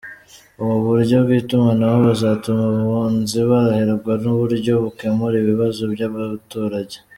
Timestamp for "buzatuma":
2.07-2.63